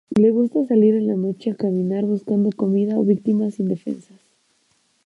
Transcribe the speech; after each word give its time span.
Le 0.19 0.31
gusta 0.31 0.65
salir 0.65 0.95
en 0.95 1.05
la 1.05 1.13
noche 1.15 1.51
a 1.51 1.55
caminar 1.55 2.05
buscando 2.05 2.49
comida 2.49 2.97
o 2.97 3.03
víctimas 3.03 3.59
indefensas. 3.59 4.19